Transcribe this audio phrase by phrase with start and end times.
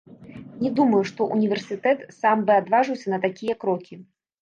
[0.65, 4.05] Не думаю, што ўніверсітэт сам бы адважыўся на такія крокі.